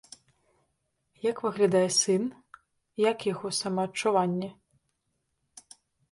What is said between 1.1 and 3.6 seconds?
Як выглядае сын, як яго